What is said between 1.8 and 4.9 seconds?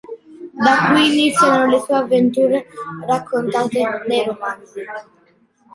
sue avventure raccontate nei romanzi.